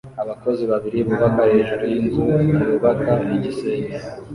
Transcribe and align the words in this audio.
Abakozi 0.23 0.63
babiri 0.71 0.99
bubaka 1.07 1.41
hejuru 1.53 1.83
yinzu 1.93 2.23
yubaka 2.67 3.11
igisenge 3.35 3.95